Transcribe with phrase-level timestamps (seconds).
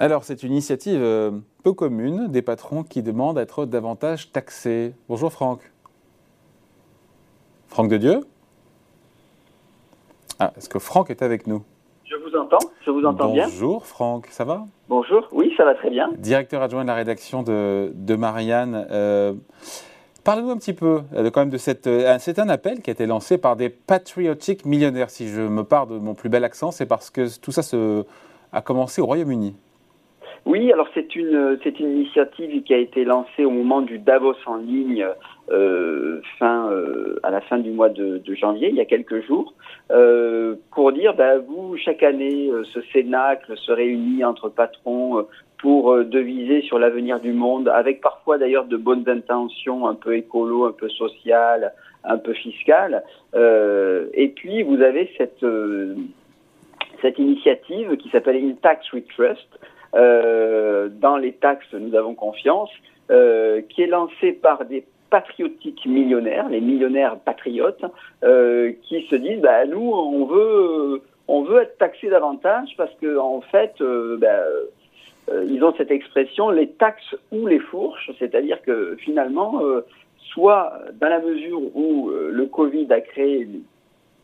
[0.00, 1.30] Alors, c'est une initiative euh,
[1.62, 4.92] peu commune des patrons qui demandent à être davantage taxés.
[5.08, 5.60] Bonjour Franck.
[7.68, 8.20] Franck de Dieu?
[10.40, 11.62] Ah, Est-ce que Franck est avec nous?
[12.04, 13.44] Je vous entends, je vous entends bien.
[13.44, 14.66] Bonjour Franck, ça va?
[14.88, 16.10] Bonjour, oui, ça va très bien.
[16.18, 18.88] Directeur adjoint de la rédaction de, Marianne.
[18.90, 19.32] Euh,
[20.24, 21.88] Parlez-nous un petit peu euh, quand même de cette.
[22.18, 25.10] c'est un appel qui a été lancé par des patriotiques millionnaires.
[25.10, 28.04] Si je me pars de mon plus bel accent, c'est parce que tout ça se,
[28.52, 29.54] a commencé au Royaume-Uni.
[30.46, 34.36] Oui, alors c'est une c'est une initiative qui a été lancée au moment du Davos
[34.44, 35.06] en ligne
[35.50, 39.54] euh, fin euh, à la fin du mois de, janvier, il y a quelques jours,
[39.90, 45.26] euh, pour dire bah, vous chaque année ce cénacle se réunit entre patrons
[45.58, 50.66] pour deviser sur l'avenir du monde, avec parfois d'ailleurs de bonnes intentions, un peu écolo,
[50.66, 51.72] un peu social,
[52.04, 53.02] un peu fiscal.
[53.34, 55.44] et puis vous avez cette
[57.00, 62.70] cette initiative qui s'appelle In Tax We Trust, euh, dans les taxes, nous avons confiance,
[63.10, 67.84] euh, qui est lancé par des patriotiques millionnaires, les millionnaires patriotes,
[68.24, 73.18] euh, qui se disent bah, nous, on veut, on veut être taxés davantage parce que
[73.18, 73.74] en fait,
[74.18, 74.42] bah,
[75.46, 79.60] ils ont cette expression les taxes ou les fourches, c'est-à-dire que finalement,
[80.32, 83.48] soit dans la mesure où le Covid a créé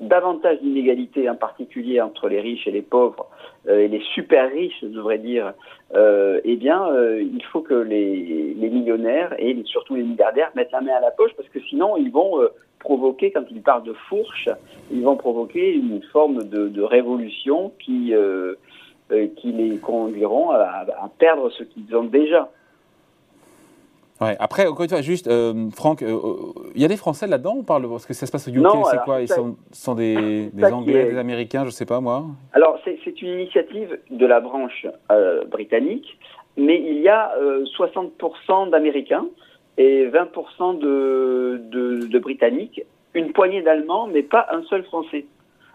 [0.00, 3.28] davantage d'inégalités, en particulier entre les riches et les pauvres,
[3.68, 5.52] euh, et les super riches, je devrais dire,
[5.94, 10.72] euh, eh bien, euh, il faut que les, les, millionnaires et surtout les milliardaires mettent
[10.72, 12.40] la main à la poche, parce que sinon, ils vont
[12.80, 14.48] provoquer, quand ils parlent de fourche,
[14.90, 18.12] ils vont provoquer une forme de, de révolution qui,
[19.36, 22.50] qui les conduiront à, à perdre ce qu'ils ont déjà.
[24.24, 24.36] Ouais.
[24.38, 27.56] Après, encore une fois, juste, euh, Franck, il euh, euh, y a des Français là-dedans
[27.58, 29.20] On parle parce que ça se passe au UK, c'est quoi?
[29.20, 32.24] Ils sont, sont des, des Anglais, des Américains, je sais pas moi.
[32.52, 34.86] Alors, c'est une initiative de la branche
[35.50, 36.18] britannique,
[36.56, 37.32] mais il y a
[37.78, 39.26] 60% d'Américains
[39.76, 42.82] et 20% de, de, de, Britanniques,
[43.14, 45.26] une poignée d'Allemands, mais pas un seul Français.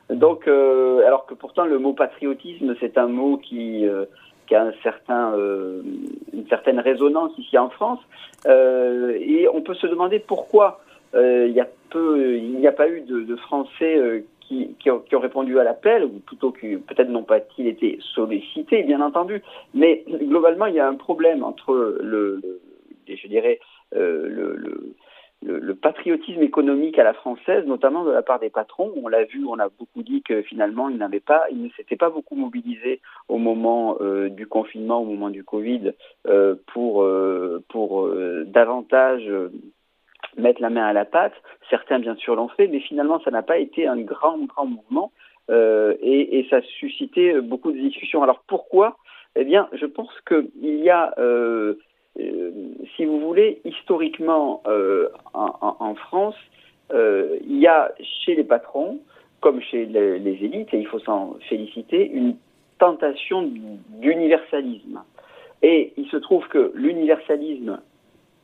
[0.10, 3.86] Donc, alors que pourtant le mot patriotisme, c'est un mot qui
[4.50, 5.84] qui a certain, euh,
[6.34, 8.00] une certaine résonance ici en France.
[8.48, 10.82] Euh, et on peut se demander pourquoi
[11.14, 15.04] euh, il y a peu, il n'y a pas eu de, Français qui, qui, ont,
[15.14, 19.44] répondu à l'appel, ou plutôt que peut-être n'ont pas ils été sollicités, bien entendu.
[19.76, 22.42] Mais globalement, il y a un problème entre le,
[23.08, 23.60] je dirais,
[23.92, 24.96] le
[25.70, 28.92] le, patriotisme économique à la française, notamment de la part des patrons.
[29.02, 31.96] On l'a vu, on a beaucoup dit que finalement, ils n'avaient pas, ils ne s'étaient
[31.96, 35.94] pas beaucoup mobilisés au moment euh, du confinement, au moment du Covid,
[36.28, 38.10] euh, pour euh, pour
[38.46, 39.32] davantage
[40.38, 41.34] mettre la main à la pâte.
[41.70, 45.12] Certains, bien sûr, l'ont fait, mais finalement, ça n'a pas été un grand, grand mouvement
[45.50, 48.22] et, ça a suscité beaucoup de discussions.
[48.22, 48.98] Alors pourquoi?
[49.36, 50.50] Eh bien, je pense qu'il
[50.84, 51.14] y a
[52.96, 56.36] si vous voulez, historiquement euh, en, France,
[56.92, 59.00] euh, il y a chez les patrons,
[59.42, 62.36] comme chez les, élites, et il faut s'en féliciter, une
[62.78, 63.50] tentation
[64.02, 65.02] d'universalisme.
[65.62, 67.82] Et il se trouve que l'universalisme,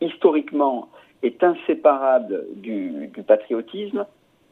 [0.02, 0.90] historiquement,
[1.24, 4.06] est inséparable du, patriotisme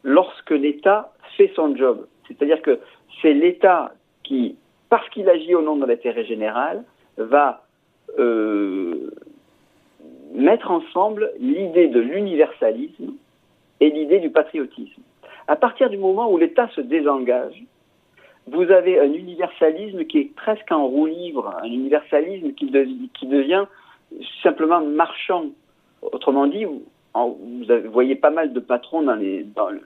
[0.04, 2.08] lorsque l'État fait son job.
[2.28, 2.80] C'est-à-dire que
[3.22, 3.94] c'est l'État
[4.24, 4.56] qui,
[4.90, 6.84] parce qu'il agit au nom de l'intérêt général,
[7.18, 7.64] va
[8.18, 9.12] euh,
[10.34, 13.14] mettre ensemble l'idée de l'universalisme
[13.80, 15.02] et l'idée du patriotisme.
[15.48, 17.64] À partir du moment où l'État se désengage,
[18.48, 22.72] vous avez un universalisme qui est presque en roue libre, un universalisme qui,
[23.14, 23.66] qui devient
[24.42, 25.46] simplement marchand.
[26.02, 26.66] Autrement dit,
[27.16, 29.16] vous voyez pas mal de patrons dans,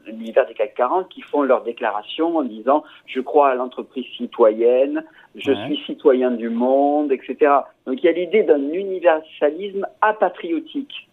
[0.05, 5.03] l'univers des CAC 40 qui font leur déclaration en disant je crois à l'entreprise citoyenne,
[5.35, 7.51] je suis citoyen du monde, etc.
[7.85, 11.09] Donc il y a l'idée d'un universalisme apatriotique,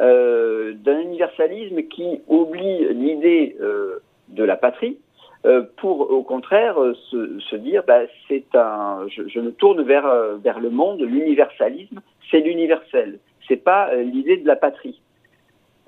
[0.00, 4.96] euh, d'un universalisme qui oublie l'idée euh, de la patrie
[5.44, 6.76] euh, pour au contraire
[7.10, 10.10] se, se dire bah, c'est un je, je, me tourne vers
[10.42, 12.00] vers le monde, l'universalisme,
[12.30, 15.02] c'est l'universel, c'est pas l'idée de la patrie.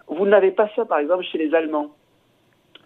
[0.08, 1.90] Vous n'avez pas ça, par exemple, chez les Allemands,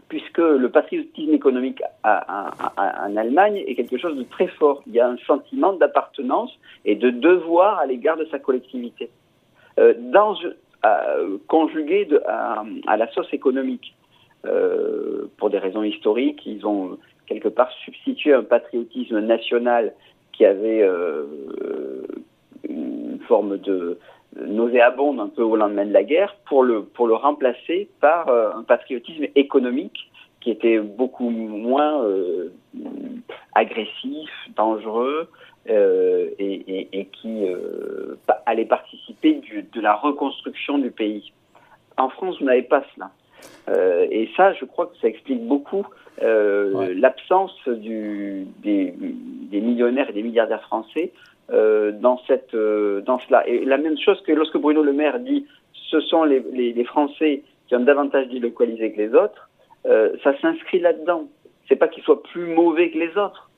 [0.08, 4.82] puisque le patriotisme économique en Allemagne est quelque chose de très fort.
[4.87, 6.50] Il y a un sentiment d'appartenance
[6.84, 9.11] et de devoir à l'égard de sa collectivité,
[9.78, 10.37] euh, dans,
[10.84, 13.94] euh, conjugué à, la sauce économique.
[14.46, 19.93] Euh, pour des raisons historiques, ils ont quelque part substitué un patriotisme national
[20.32, 20.82] qui avait
[22.67, 23.99] une forme de
[24.37, 28.53] nauséabonde un peu au lendemain de la guerre pour le, pour le remplacer par euh,
[28.55, 30.11] un patriotisme économique
[30.41, 32.49] qui était beaucoup moins euh,
[33.55, 35.29] agressif, dangereux,
[35.69, 37.44] et, qui
[38.47, 39.41] allait participer
[39.73, 41.32] de la reconstruction du pays.
[41.99, 43.11] En France, vous n'avez pas cela.
[44.11, 45.87] et ça, je crois que ça explique beaucoup
[46.23, 51.12] l'absence des, des, millionnaires et des milliardaires français
[51.50, 53.47] dans, cette, dans cela.
[53.49, 55.47] Et la même chose que lorsque Bruno Le Maire dit
[55.91, 59.50] ce sont les, les, Français qui ont davantage délocalisé que les autres,
[59.87, 61.29] euh, ça s'inscrit là-dedans.
[61.69, 63.50] C'est pas qu'ils soient plus mauvais que les autres.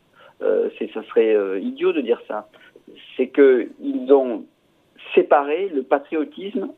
[0.43, 2.49] Euh, ça serait euh, idiot de dire ça.
[3.17, 4.45] C'est qu'ils ont
[5.15, 6.69] séparé le patriotisme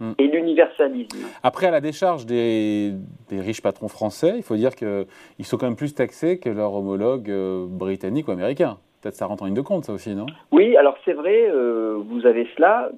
[0.00, 0.12] hmm.
[0.18, 1.18] et l'universalisme.
[1.42, 2.92] Après, à la décharge des,
[3.28, 5.06] des, riches patrons français, il faut dire qu'ils
[5.44, 7.32] sont quand même plus taxés que leurs homologues
[7.68, 8.78] britanniques ou américains.
[9.04, 10.24] Peut-être ça rentre en ligne de compte, ça aussi, non?
[10.50, 12.90] Oui, alors c'est vrai, vous avez cela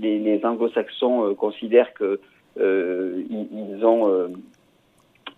[0.00, 2.20] les, anglo-saxons euh, considèrent que
[2.58, 4.28] euh, ils, ont, euh,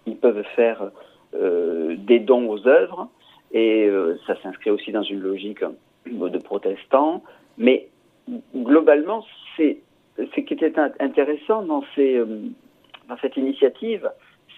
[0.06, 0.91] ils peuvent faire
[1.35, 3.09] des dons aux œuvres
[3.53, 3.91] et
[4.27, 5.65] ça s'inscrit aussi dans une logique
[6.05, 7.23] de protestants.
[7.56, 7.89] Mais
[8.55, 9.25] globalement,
[9.56, 9.79] c'est
[10.19, 14.11] ce qui était intéressant dans, cette initiative,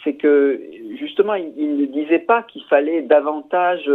[0.03, 0.61] c'est que
[0.99, 3.89] justement, il, ne disait pas qu'il fallait davantage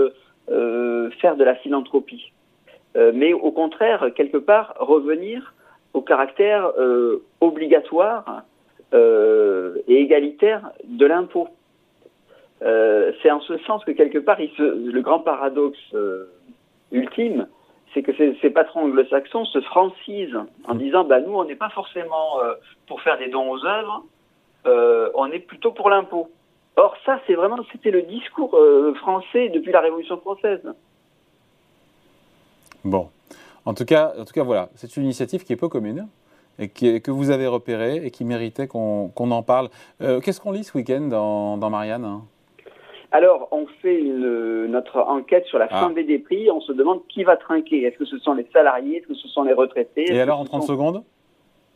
[1.21, 2.31] faire de la philanthropie,
[2.95, 5.53] mais au contraire, quelque part, revenir
[5.93, 8.43] au caractère euh, obligatoire
[8.93, 11.47] euh, et égalitaire de l'impôt.
[12.61, 15.95] Euh, c'est en ce sens que quelque part, il se, le grand paradoxe
[16.91, 17.47] ultime,
[17.93, 22.39] c'est que ces, patrons anglo-saxons se francisent en disant bah, nous, on n'est pas forcément
[22.87, 24.03] pour faire des dons aux œuvres,
[24.65, 26.29] on est plutôt pour l'impôt.
[26.79, 28.57] Or, ça, c'est vraiment, c'était le discours
[28.95, 30.61] français depuis la Révolution française.
[32.85, 33.09] Bon.
[33.65, 36.07] En tout cas, en tout cas voilà, c'est une initiative qui est peu commune
[36.57, 39.69] et que vous avez repérée et qui méritait qu'on en parle.
[40.01, 42.21] Euh, qu'est-ce qu'on lit ce week-end dans, Marianne
[43.11, 45.79] alors, on fait notre enquête sur la ah.
[45.79, 46.51] fin des prix.
[46.51, 47.81] On se demande qui va trinquer.
[47.81, 48.97] Est-ce que ce sont les salariés?
[48.97, 50.13] Est-ce que ce sont les retraités?
[50.13, 51.03] Et alors, en 30 secondes?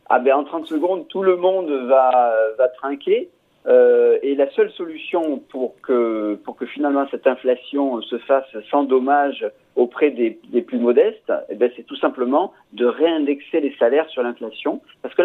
[0.08, 3.30] Ah ben, en 30 secondes, tout le monde va, va trinquer.
[3.66, 8.84] Euh, et la seule solution pour que, pour que finalement cette inflation se fasse sans
[8.84, 14.22] dommage auprès des, plus modestes, eh ben, c'est tout simplement de réindexer les salaires sur
[14.22, 14.82] l'inflation.
[15.02, 15.22] Parce que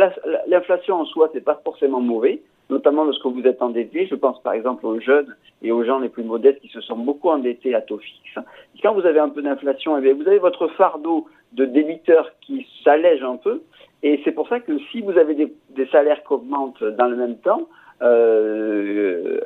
[0.48, 4.08] l'inflation en soi, c'est pas forcément mauvais, notamment lorsque vous êtes endetté.
[4.08, 6.98] Je pense par exemple aux jeunes et aux gens les plus modestes qui se sont
[6.98, 8.40] beaucoup endettés à taux fixe.
[8.82, 13.22] quand vous avez un peu d'inflation, eh vous avez votre fardeau de débiteur qui s'allège
[13.22, 13.62] un peu.
[14.02, 17.36] Et c'est pour ça que si vous avez des salaires qui augmentent dans le même
[17.40, 17.68] temps,
[18.02, 19.40] euh,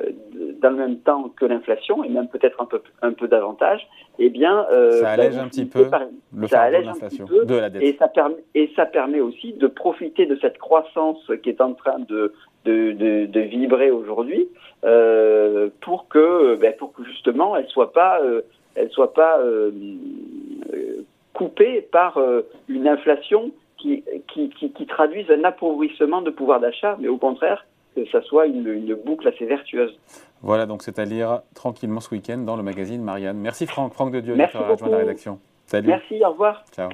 [0.62, 3.86] dans le même temps que l'inflation, et même peut-être un peu, un peu davantage,
[4.18, 5.86] eh bien, euh, ça allège un petit peu
[6.36, 7.82] le ça allège de l'inflation, de la dette.
[7.82, 11.74] Et ça, permet, et ça permet aussi de profiter de cette croissance qui est en
[11.74, 12.32] train de,
[12.64, 14.48] de, de, de vibrer aujourd'hui,
[14.84, 18.20] euh, pour que, ben, pour que justement, elle soit pas,
[18.76, 19.40] elle soit pas
[21.32, 22.20] coupée par
[22.68, 27.66] une inflation qui, qui, qui, qui traduise un appauvrissement de pouvoir d'achat, mais au contraire
[27.94, 29.98] que ça soit une, boucle assez vertueuse.
[30.42, 33.38] Voilà, donc c'est à lire tranquillement ce week-end dans le magazine Marianne.
[33.38, 35.38] Merci Franck, Franck de Dieu d'être rejoint la rédaction.
[35.66, 35.88] Salut.
[35.88, 36.64] Merci, au revoir.
[36.72, 36.90] Ciao.